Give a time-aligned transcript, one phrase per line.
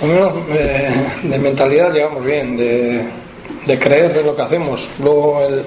[0.00, 0.90] Lo menos eh,
[1.24, 4.88] de mentalidad llegamos bien, de, creer en lo que hacemos.
[4.98, 5.62] Luego el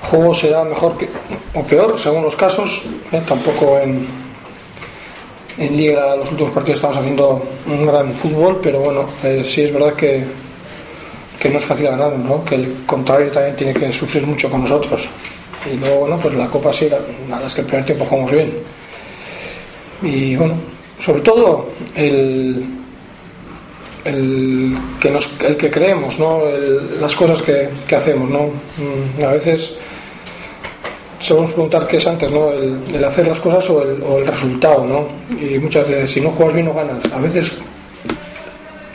[0.00, 1.08] juego será mejor que,
[1.54, 2.84] o peor, según los casos.
[3.12, 4.06] eh, tampoco en,
[5.58, 9.72] en Liga los últimos partidos estamos haciendo un gran fútbol, pero bueno, eh, sí es
[9.74, 10.24] verdad que,
[11.38, 12.42] que no es fácil ganar, ¿no?
[12.42, 15.06] que el contrario también tiene que sufrir mucho con nosotros.
[15.70, 18.54] Y luego, bueno, pues la Copa sí, verdad es que el primer tiempo jugamos bien.
[20.02, 20.54] Y bueno,
[20.98, 22.79] sobre todo el,
[24.04, 26.46] el que, nos, el que creemos, ¿no?
[26.46, 28.28] El- las cosas que, que hacemos.
[28.30, 28.48] ¿no?
[28.78, 29.74] Mm, A veces
[31.18, 32.50] solemos preguntar qué es antes, ¿no?
[32.52, 34.84] el, el hacer las cosas o el, o el resultado.
[34.86, 35.08] ¿no?
[35.38, 36.98] Y muchas veces, si no juegas bien, no ganas.
[37.12, 37.58] A veces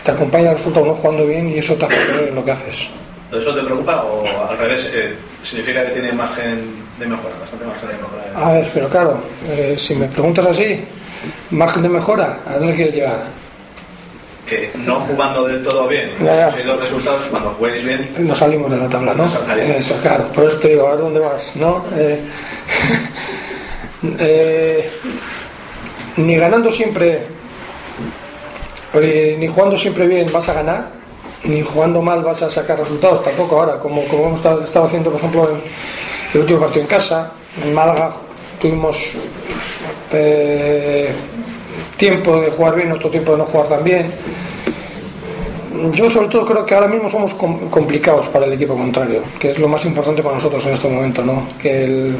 [0.04, 2.52] te acompaña el resultado no jugando bien y eso te hace creer en lo que
[2.52, 2.88] haces.
[3.32, 6.62] ¿Eso te preocupa o al revés eh, significa que tiene margen
[7.00, 8.24] de mejora, bastante margen de mejora?
[8.36, 9.18] A ver, pero claro,
[9.50, 10.80] eh, si me preguntas así,
[11.50, 13.24] margen de mejora, ¿a dónde quieres llegar?
[14.48, 16.46] Que no jugando del todo bien, Ya, ya.
[16.46, 19.26] conseguido resultados, cuando juegues bien, No salimos de la tabla, ¿no?
[19.56, 20.26] Eso, claro.
[20.28, 21.84] Por eso te digo, a ver dónde vas, ¿no?
[21.96, 22.20] Eh,
[24.20, 24.90] eh,
[26.18, 27.24] ni ganando siempre,
[28.94, 30.90] eh, ni jugando siempre bien vas a ganar,
[31.44, 35.10] ni jugando mal vas a sacar resultados tampoco ahora, como, como hemos estado, estado haciendo,
[35.10, 35.62] por ejemplo, en
[36.34, 37.32] el último partido en casa,
[37.64, 38.14] en Málaga
[38.62, 39.14] tuvimos
[40.12, 41.12] eh,
[41.98, 44.12] tiempo de jugar bien, otro tiempo de no jugar tan bien.
[45.92, 49.50] Yo sobre todo creo que ahora mismo somos com- complicados para el equipo contrario, que
[49.52, 51.48] es lo más importante para nosotros en este momento, ¿no?
[51.62, 52.16] Que el,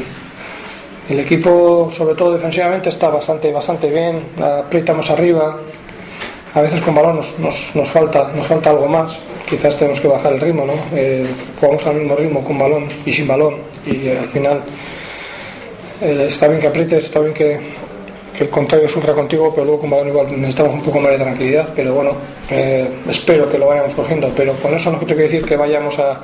[1.08, 5.58] el equipo, sobre todo defensivamente, está bastante, bastante bien, apretamos arriba.
[6.54, 9.18] A veces con balón nos, nos, falta, nos falta algo más.
[9.48, 10.72] Quizás tenemos que bajar el ritmo, ¿no?
[10.94, 11.26] Eh,
[11.60, 13.56] jugamos al mismo ritmo con balón y sin balón
[13.86, 14.62] y al final
[16.00, 17.60] eh, está bien que aprietes, está bien que,
[18.36, 21.18] que el contrario sufra contigo, pero luego con balón igual necesitamos un poco más de
[21.18, 21.68] tranquilidad.
[21.74, 22.12] Pero bueno,
[22.50, 24.30] eh, espero que lo vayamos cogiendo.
[24.36, 26.20] Pero con eso no quiero decir que vayamos a,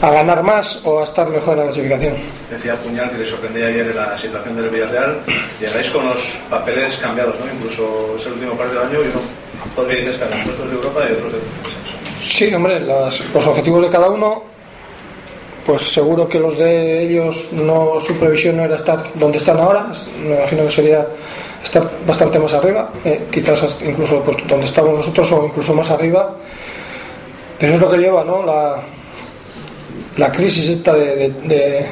[0.00, 2.14] a ganar más o a estar mejor en la clasificación.
[2.50, 5.18] decía Puñal que le sorprendía ayer la situación del Villarreal.
[5.60, 7.46] Llegáis con los papeles cambiados, ¿no?
[7.54, 9.20] Incluso es el último partido del año y uno
[9.76, 11.38] podría estar en puestos de Europa y otros de.
[12.22, 14.42] Sí, hombre, las- los objetivos de cada uno,
[15.66, 19.90] pues seguro que los de ellos, no su previsión no era estar donde están ahora,
[20.22, 21.06] me imagino que sería
[21.62, 26.36] estar bastante más arriba, eh, quizás incluso pues, donde estamos nosotros o incluso más arriba,
[27.58, 28.44] pero es lo que lleva, ¿no?
[28.44, 28.82] La,
[30.30, 31.86] crisis esta de,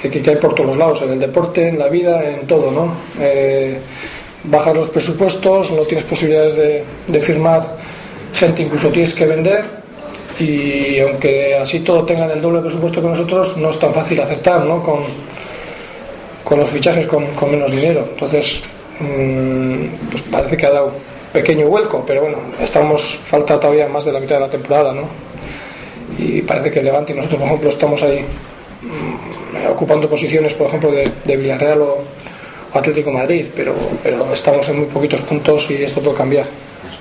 [0.00, 2.92] que hay por todos los lados, en el deporte, en la vida, en todo, ¿no?
[3.18, 3.80] Eh,
[4.44, 7.76] bajas los presupuestos, no tienes posibilidades de, de firmar
[8.34, 9.85] gente, incluso tienes que vender
[10.38, 14.64] y aunque así todo tengan el doble presupuesto que nosotros, no es tan fácil acertar,
[14.64, 14.82] ¿no?
[14.82, 15.00] Con,
[16.44, 18.06] con los fichajes con, con menos dinero.
[18.12, 18.62] Entonces,
[19.00, 20.92] mm, pues parece que ha dado
[21.32, 25.02] pequeño vuelco, pero bueno, estamos, falta todavía más de la mitad de la temporada, ¿no?
[26.18, 30.92] Y parece que Levante y nosotros, por ejemplo, estamos ahí mm, ocupando posiciones, por ejemplo,
[30.92, 31.98] de, de Villarreal o,
[32.72, 36.46] o Atlético Madrid, pero, pero estamos en muy poquitos puntos y esto puede cambiar.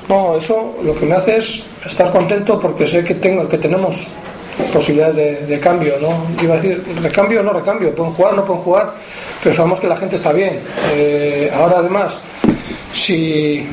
[0.08, 4.08] No, eso lo que me hace es estar contento porque sé que tengo que tenemos
[4.72, 6.28] posibilidades de, cambio, ¿no?
[6.42, 8.94] Iba a decir, recambio o no recambio, pueden jugar o no pueden jugar,
[9.44, 10.60] pero sabemos que la gente está bien.
[10.94, 12.20] Eh, ahora además,
[12.94, 13.66] si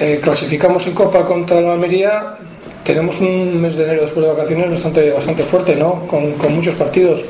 [0.00, 2.36] eh, clasificamos en Copa contra la Almería,
[2.82, 6.06] tenemos un mes de enero después de vacaciones bastante, bastante fuerte, ¿no?
[6.06, 7.22] Con, con muchos partidos.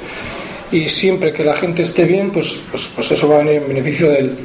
[0.73, 3.69] Y siempre que la gente esté bien, pues, pues, pues eso va a venir en
[3.69, 4.37] beneficio del,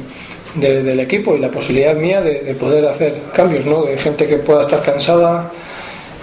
[0.56, 3.84] de- del equipo y la posibilidad mía de, de poder hacer cambios, ¿no?
[3.84, 5.50] De gente que pueda estar cansada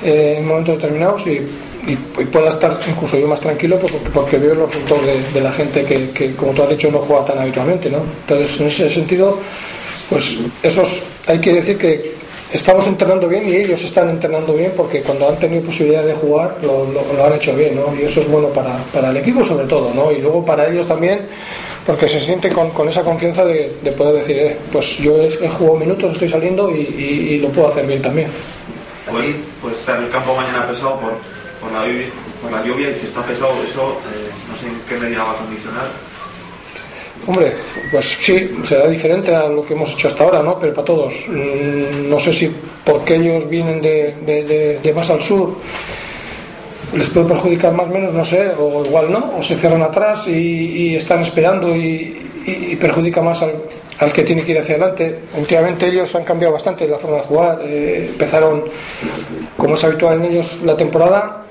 [0.04, 1.42] eh, en momentos determinados y,
[1.88, 1.96] y-
[2.32, 3.78] pueda estar incluso yo más tranquilo
[4.14, 5.04] porque, veo los resultados
[5.34, 8.00] de, la gente que, como tú has dicho, no juega tan habitualmente, ¿no?
[8.28, 9.38] Entonces, en ese sentido,
[10.10, 12.14] pues esos hay que decir que
[12.52, 16.58] estamos entrenando bien y ellos están entrenando bien porque cuando han tenido posibilidad de jugar
[16.62, 17.94] lo han hecho bien, ¿no?
[18.00, 20.12] Y eso es bueno para, para el equipo sobre todo, ¿no?
[20.12, 21.22] Y luego para ellos también
[21.86, 25.28] porque se siente con, con esa confianza de, de poder decir, eh, pues yo he,
[25.28, 28.28] he jugado minutos, estoy saliendo y, y- y lo puedo hacer bien también.
[29.12, 31.12] Hoy pues estar el campo mañana pesado por,
[31.62, 32.08] por, la, lluvia,
[32.42, 35.32] por la lluvia y si está pesado eso, eh, no sé en qué medida va
[35.32, 35.88] a condicionar.
[37.26, 37.54] Hombre,
[37.92, 40.60] pues sí, será diferente a lo que hemos hecho hasta ahora, ¿no?
[40.60, 41.14] Pero para todos.
[41.30, 42.54] Mm, no sé si
[42.84, 45.56] porque ellos vienen de, más al sur
[46.96, 50.28] les puede perjudicar más o menos, no sé, o igual no, o se cierran atrás
[50.28, 52.20] y, están esperando y,
[52.80, 55.20] perjudica más al, que tiene que ir hacia adelante.
[55.38, 57.62] Últimamente ellos han cambiado bastante la forma de jugar.
[57.64, 58.66] Eh, empezaron,
[59.56, 61.44] como es habitual en ellos, la temporada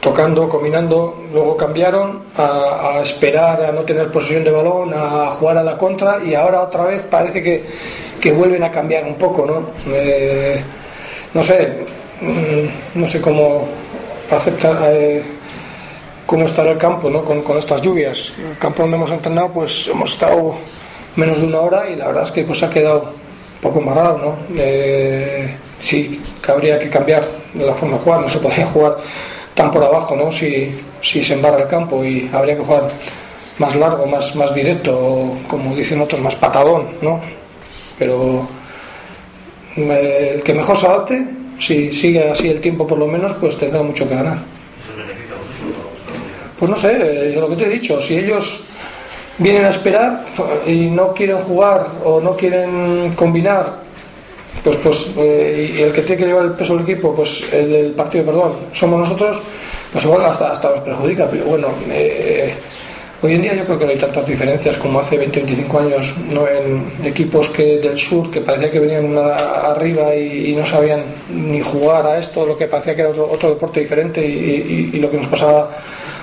[0.00, 5.62] tocando, combinando, luego cambiaron a, esperar a no tener posesión de balón, a jugar a
[5.62, 9.70] la contra y ahora otra vez parece que, vuelven a cambiar un poco, ¿no?
[9.94, 10.62] Eh,
[11.34, 11.78] no sé,
[12.20, 13.68] mm, no sé cómo
[14.30, 15.22] aceptar eh,
[16.26, 17.24] cómo estará el campo, ¿no?
[17.24, 18.32] Con, estas lluvias.
[18.38, 20.54] El campo donde hemos entrenado, pues hemos estado
[21.16, 24.18] menos de una hora y la verdad es que pues ha quedado un poco embarrado,
[24.18, 24.36] ¿no?
[24.56, 28.98] Eh, sí, habría que cambiar la forma de jugar, no se podía jugar
[29.54, 30.30] tan por abajo, ¿no?
[30.30, 32.88] Si, si se embarra el campo y habría que jugar
[33.58, 37.20] más largo, más, más directo, como dicen otros, más patadón, ¿no?
[37.98, 38.48] Pero
[39.76, 41.26] eh, el que mejor se adapte,
[41.60, 44.38] si sigue así el tiempo por lo menos, pues tendrá mucho que ganar.
[46.58, 48.64] Pues no sé, eh, lo que te he dicho, si ellos
[49.38, 50.24] vienen a esperar
[50.66, 53.80] y no quieren jugar o no quieren combinar
[54.62, 57.70] pues pues eh, y el que tiene que llevar el peso del equipo pues el
[57.70, 59.40] del partido perdón somos nosotros
[59.90, 62.54] pues igual hasta, hasta nos perjudica pero bueno eh,
[63.22, 66.16] hoy en día yo creo que no hay tantas diferencias como hace 20 25 años
[66.32, 71.60] no en equipos que del sur que parecía que venían arriba y, no sabían ni
[71.60, 75.26] jugar a esto lo que parecía que era otro, deporte diferente y, lo que nos
[75.26, 75.70] pasaba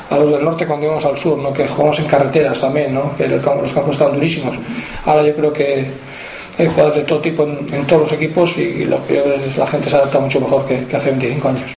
[0.10, 1.52] a los del norte cuando íbamos al sur, ¿no?
[1.52, 3.16] que jugamos en carreteras también, ¿no?
[3.18, 4.56] que los campos estaban durísimos.
[5.06, 5.88] Ahora yo creo que
[6.58, 9.96] hay jugadores de todo tipo en, todos los equipos y, lo es la gente se
[9.96, 11.74] adapta mucho mejor que, hace 25 años.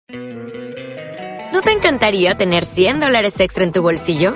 [1.52, 4.36] ¿No te encantaría tener 100 dólares extra en tu bolsillo?